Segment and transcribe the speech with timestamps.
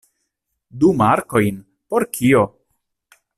[0.83, 1.59] Du markojn?
[1.95, 2.43] Por kio?